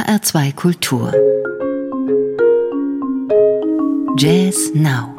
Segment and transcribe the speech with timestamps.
[0.00, 1.12] HR2 Kultur.
[4.16, 5.14] Jazz Now.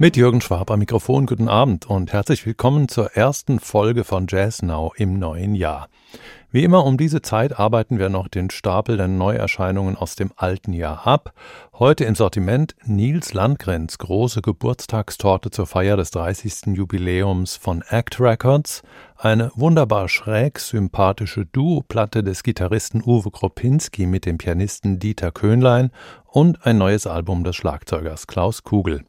[0.00, 4.62] Mit Jürgen Schwab am Mikrofon, guten Abend und herzlich willkommen zur ersten Folge von Jazz
[4.62, 5.88] Now im neuen Jahr.
[6.52, 10.72] Wie immer um diese Zeit arbeiten wir noch den Stapel der Neuerscheinungen aus dem alten
[10.72, 11.32] Jahr ab.
[11.80, 16.76] Heute im Sortiment Nils Landgrens große Geburtstagstorte zur Feier des 30.
[16.76, 18.82] Jubiläums von Act Records,
[19.16, 25.90] eine wunderbar schräg sympathische Duo-Platte des Gitarristen Uwe Kropinski mit dem Pianisten Dieter Köhnlein
[26.24, 29.02] und ein neues Album des Schlagzeugers Klaus Kugel.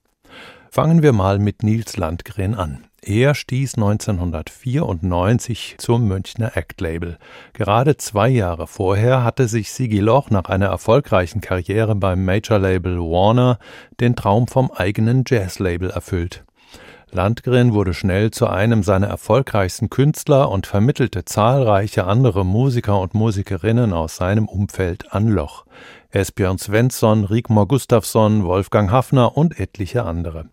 [0.72, 2.86] Fangen wir mal mit Nils Landgren an.
[3.02, 7.18] Er stieß 1994 zum Münchner Act-Label.
[7.54, 13.58] Gerade zwei Jahre vorher hatte sich Sigi Loch nach einer erfolgreichen Karriere beim Major-Label Warner
[14.00, 16.44] den Traum vom eigenen Jazz-Label erfüllt.
[17.10, 23.92] Landgren wurde schnell zu einem seiner erfolgreichsten Künstler und vermittelte zahlreiche andere Musiker und Musikerinnen
[23.92, 25.66] aus seinem Umfeld an Loch.
[26.12, 30.46] Esbjörn Svensson, Rigmor Gustafsson, Wolfgang Hafner und etliche andere.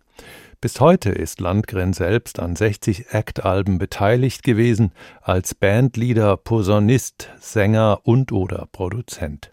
[0.59, 8.31] Bis heute ist Landgren selbst an 60 Act-Alben beteiligt gewesen, als Bandleader, Posaunist, Sänger und
[8.31, 9.51] oder Produzent.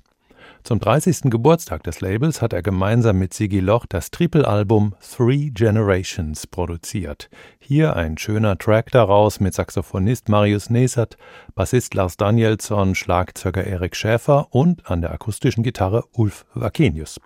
[0.63, 1.25] Zum 30.
[1.25, 7.29] Geburtstag des Labels hat er gemeinsam mit Sigi Loch das Triple-Album Three Generations produziert.
[7.59, 11.19] Hier ein schöner Track daraus mit Saxophonist Marius Nesert,
[11.55, 17.21] Bassist Lars Danielsson, Schlagzeuger Erik Schäfer und an der akustischen Gitarre Ulf Wakenius.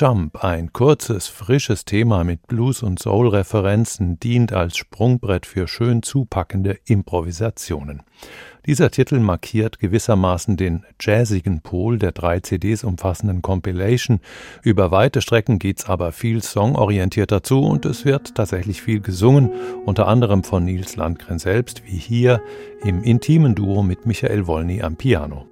[0.00, 6.78] Jump, ein kurzes, frisches Thema mit Blues- und Soul-Referenzen, dient als Sprungbrett für schön zupackende
[6.86, 8.00] Improvisationen.
[8.64, 14.20] Dieser Titel markiert gewissermaßen den jazzigen Pol der drei CDs umfassenden Compilation.
[14.62, 19.50] Über weite Strecken geht's aber viel songorientierter zu und es wird tatsächlich viel gesungen,
[19.84, 22.40] unter anderem von Nils Landgren selbst, wie hier
[22.82, 25.49] im intimen Duo mit Michael Wolny am Piano.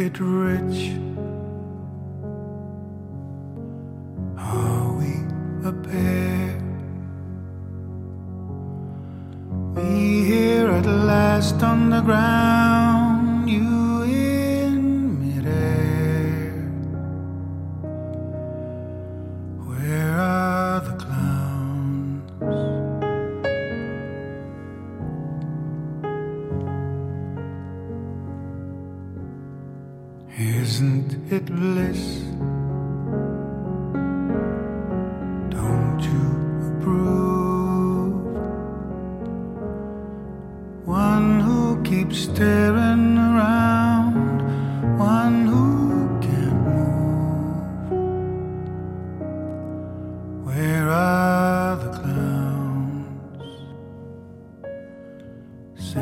[0.00, 0.96] It rich?
[4.38, 5.12] Are we
[5.68, 6.62] a pair?
[9.74, 12.49] We here at last on the ground,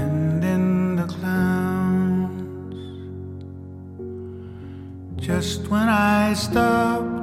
[0.09, 2.73] Send in the clowns.
[5.21, 7.18] Just when I stopped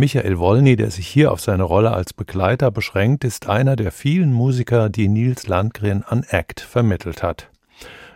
[0.00, 4.32] Michael Wolny, der sich hier auf seine Rolle als Begleiter beschränkt, ist einer der vielen
[4.32, 7.50] Musiker, die Nils Landgren an Act vermittelt hat.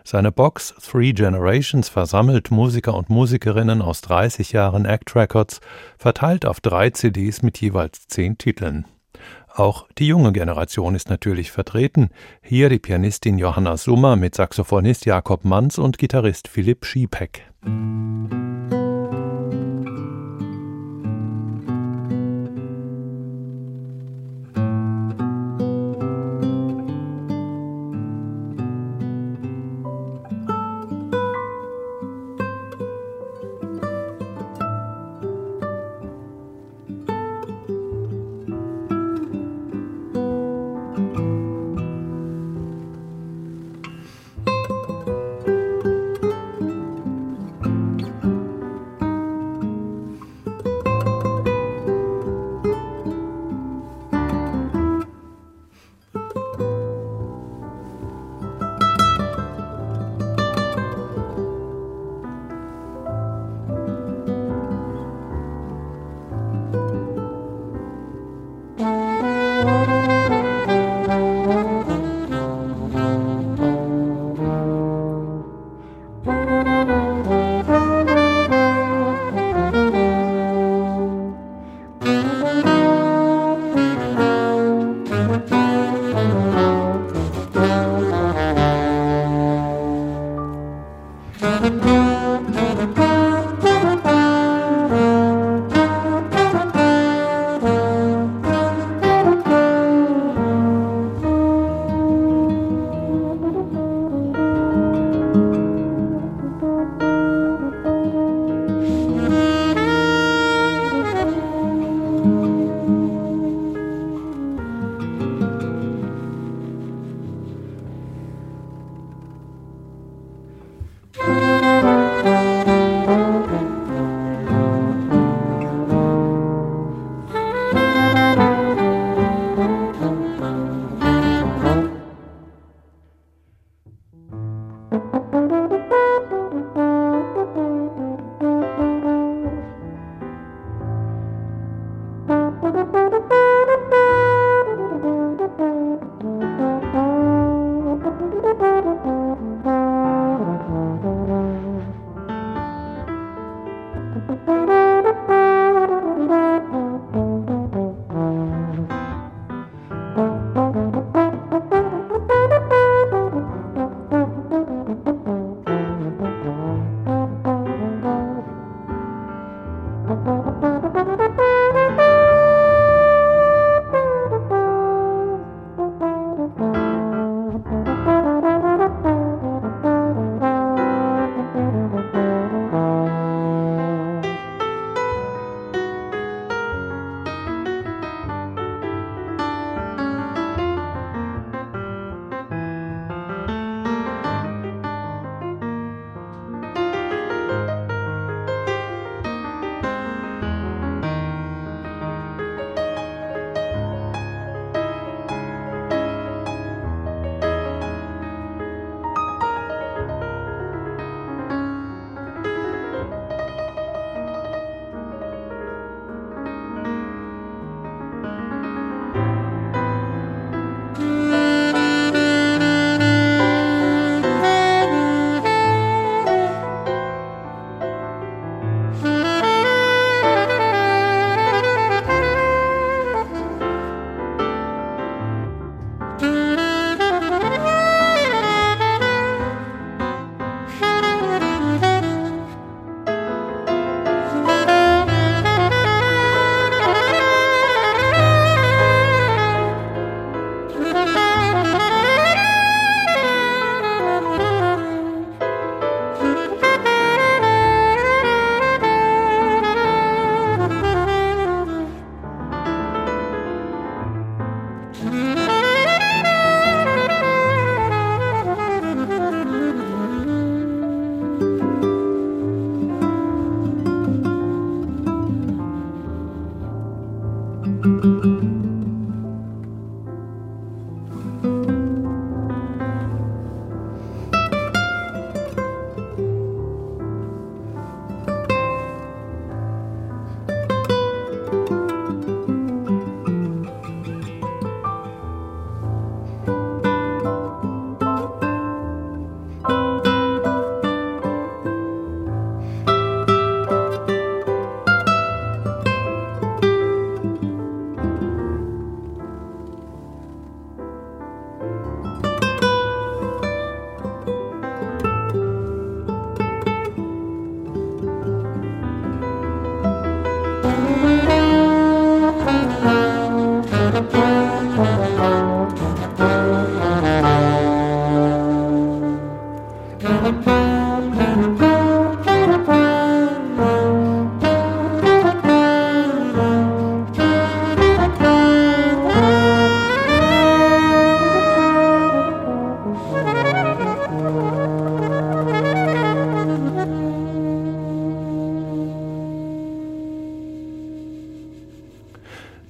[0.02, 5.60] Seine Box Three Generations versammelt Musiker und Musikerinnen aus 30 Jahren Act Records,
[5.98, 8.86] verteilt auf drei CDs mit jeweils zehn Titeln.
[9.54, 12.08] Auch die junge Generation ist natürlich vertreten.
[12.40, 17.42] Hier die Pianistin Johanna Summer mit Saxophonist Jakob Manz und Gitarrist Philipp Schiepeck.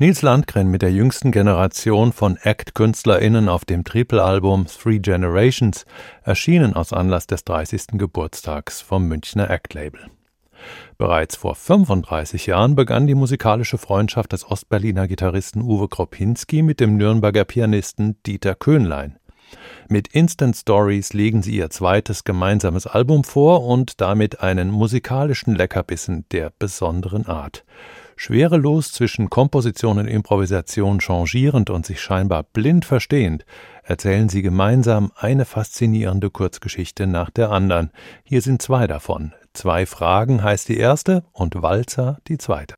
[0.05, 5.87] Nils Landgren mit der jüngsten Generation von Act-KünstlerInnen auf dem Triple-Album Three Generations,
[6.23, 7.87] erschienen aus Anlass des 30.
[7.95, 10.11] Geburtstags vom Münchner Act-Label.
[10.99, 16.99] Bereits vor 35 Jahren begann die musikalische Freundschaft des Ostberliner Gitarristen Uwe Kropinski mit dem
[16.99, 19.19] Nürnberger Pianisten Dieter Köhnlein.
[19.89, 26.27] Mit Instant Stories legen sie ihr zweites gemeinsames Album vor und damit einen musikalischen Leckerbissen
[26.31, 27.65] der besonderen Art.
[28.17, 33.45] Schwerelos zwischen Komposition und Improvisation changierend und sich scheinbar blind verstehend,
[33.83, 37.91] erzählen sie gemeinsam eine faszinierende Kurzgeschichte nach der anderen.
[38.25, 39.33] Hier sind zwei davon.
[39.53, 42.75] Zwei Fragen heißt die erste und Walzer die zweite.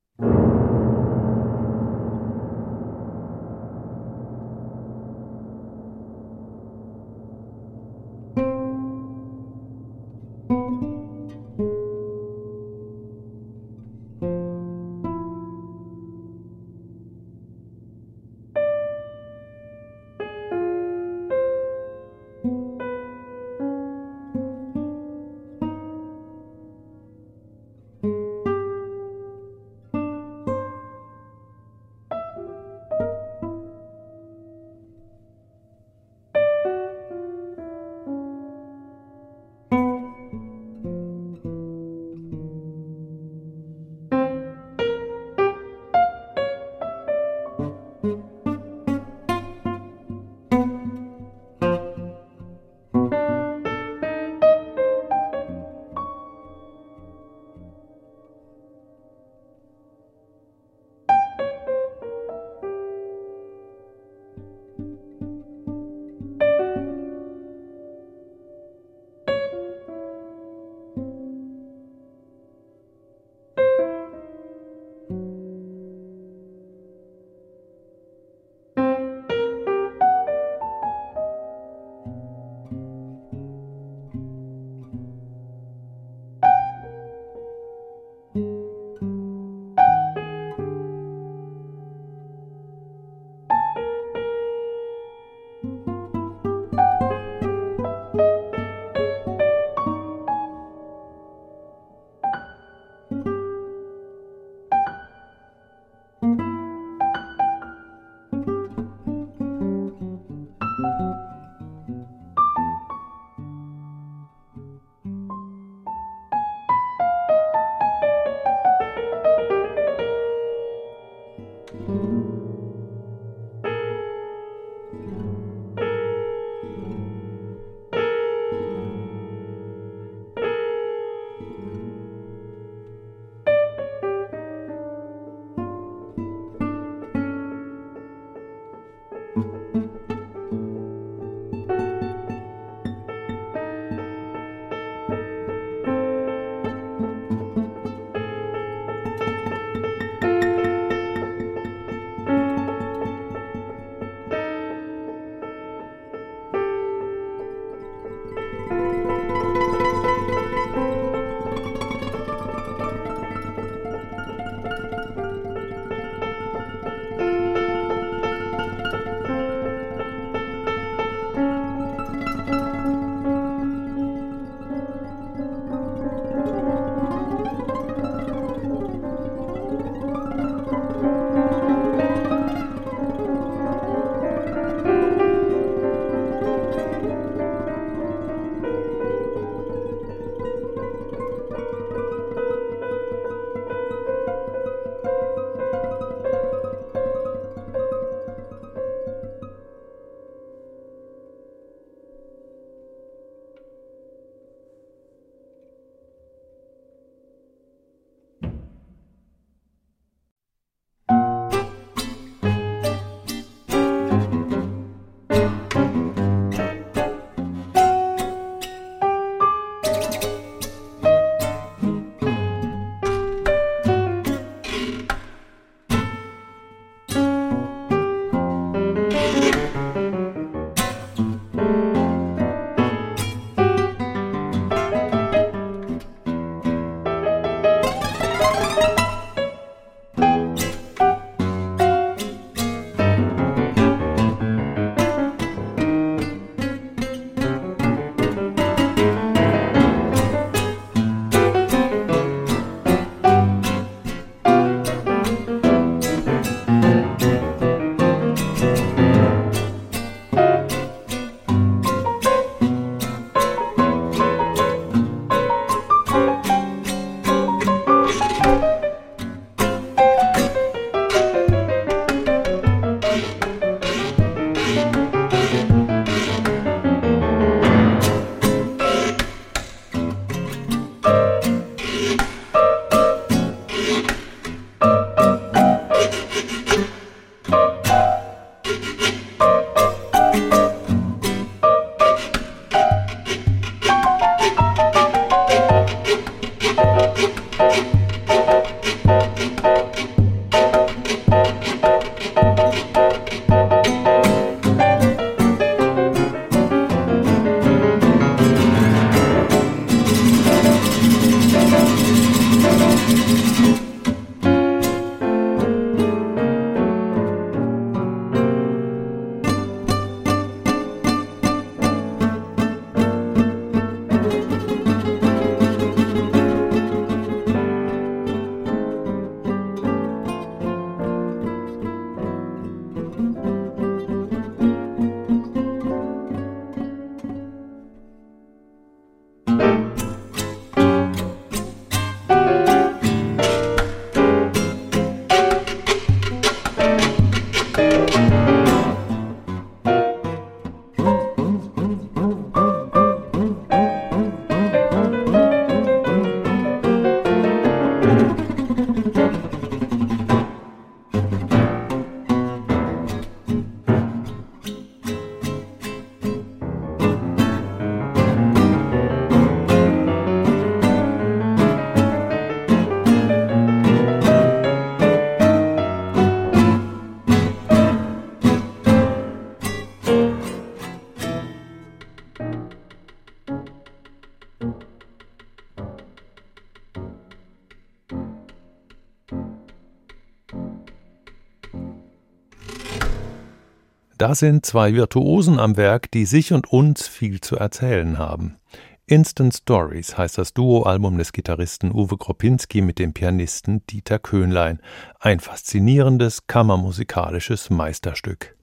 [394.19, 398.57] Da sind zwei Virtuosen am Werk, die sich und uns viel zu erzählen haben.
[399.05, 404.81] Instant Stories heißt das Duo-Album des Gitarristen Uwe Kropinski mit dem Pianisten Dieter Köhnlein.
[405.21, 408.57] Ein faszinierendes kammermusikalisches Meisterstück.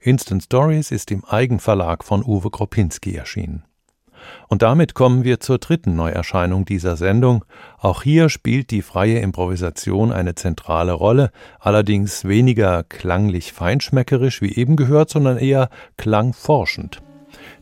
[0.00, 3.64] Instant Stories ist im Eigenverlag von Uwe Kropinski erschienen.
[4.48, 7.44] Und damit kommen wir zur dritten Neuerscheinung dieser Sendung.
[7.78, 14.76] Auch hier spielt die freie Improvisation eine zentrale Rolle, allerdings weniger klanglich feinschmeckerisch wie eben
[14.76, 17.02] gehört, sondern eher klangforschend.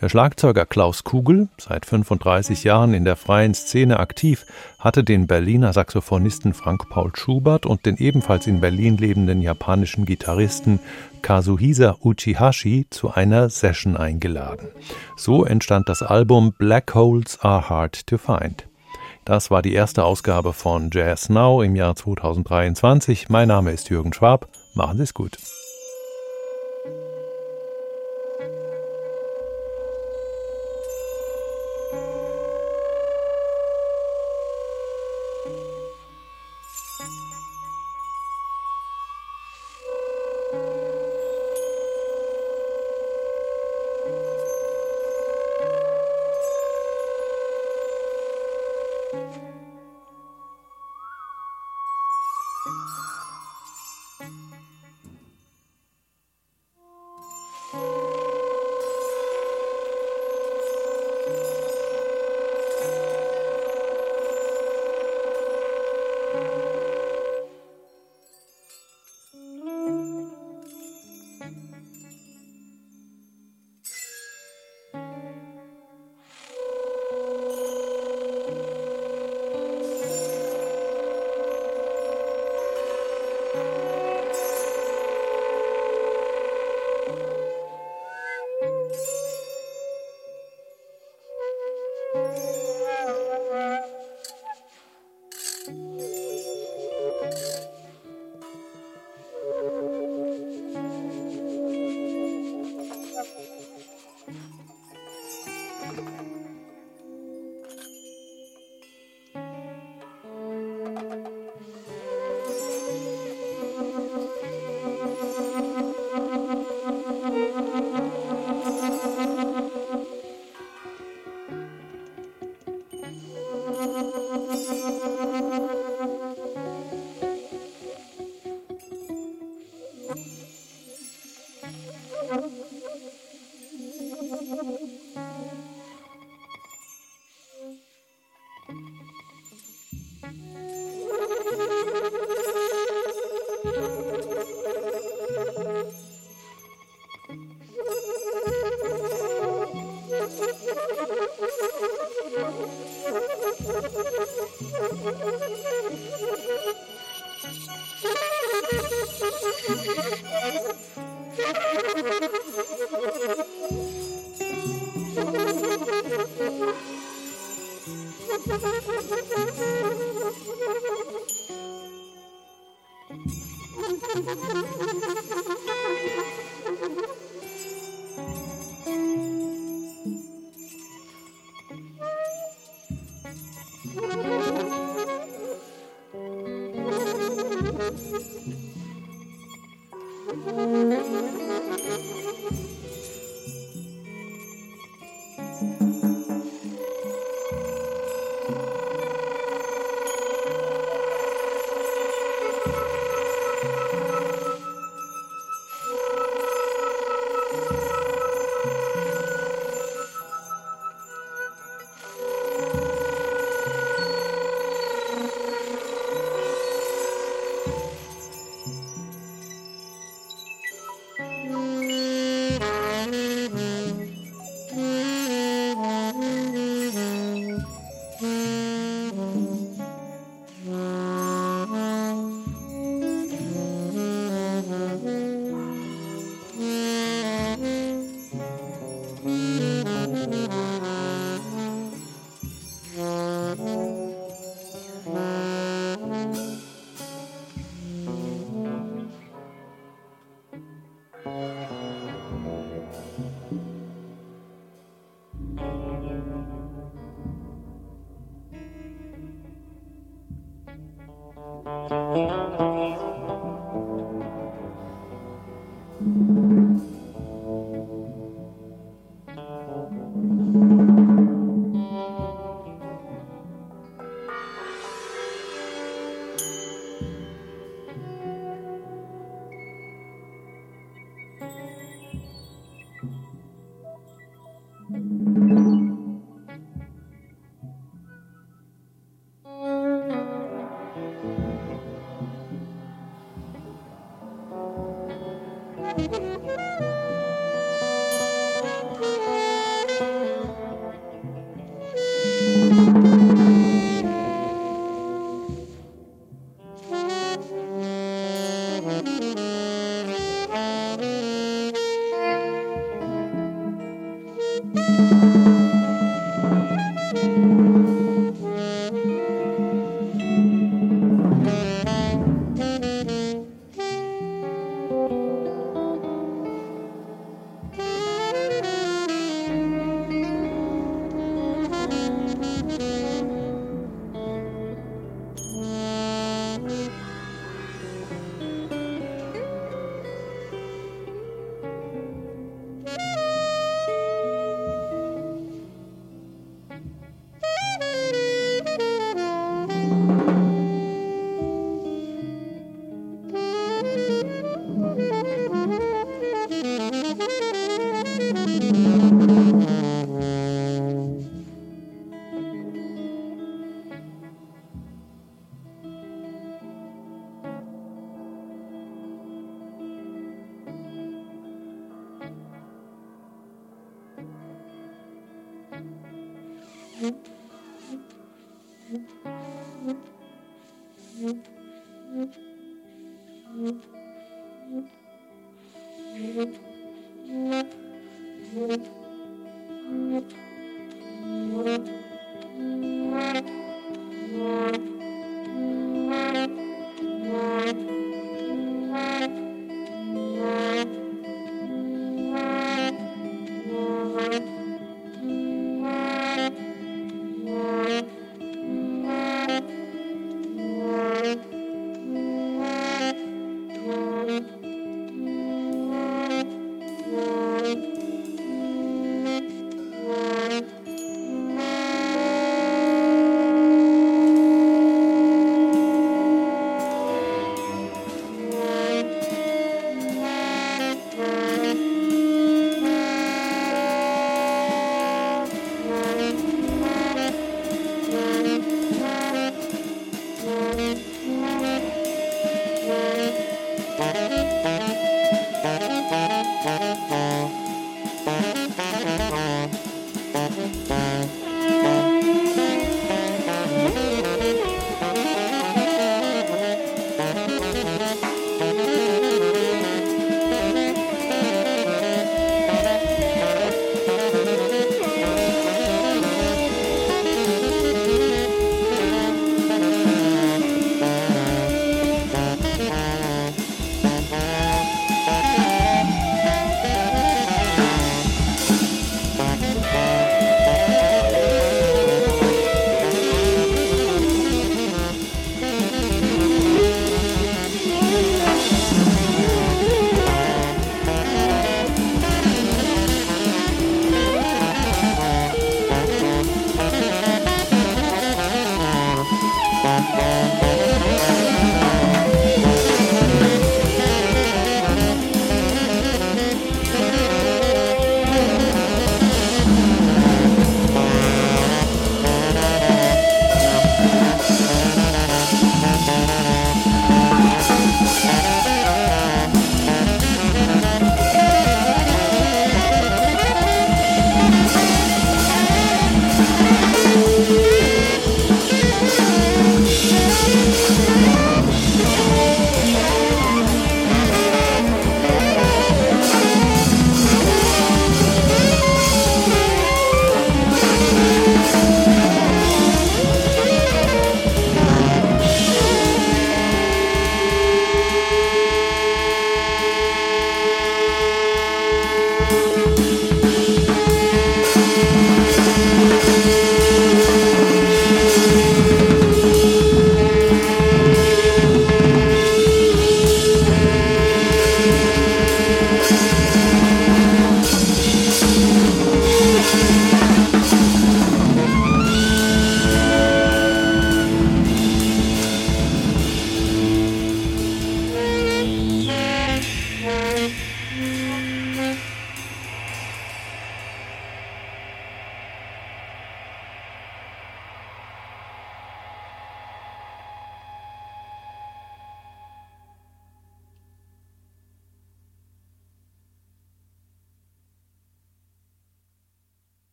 [0.00, 4.46] Der Schlagzeuger Klaus Kugel, seit 35 Jahren in der freien Szene aktiv,
[4.78, 10.80] hatte den Berliner Saxophonisten Frank Paul Schubert und den ebenfalls in Berlin lebenden japanischen Gitarristen
[11.20, 14.68] Kazuhisa Uchihashi zu einer Session eingeladen.
[15.16, 18.66] So entstand das Album Black Holes Are Hard to Find.
[19.26, 23.28] Das war die erste Ausgabe von Jazz Now im Jahr 2023.
[23.28, 24.48] Mein Name ist Jürgen Schwab.
[24.74, 25.36] Machen Sie es gut.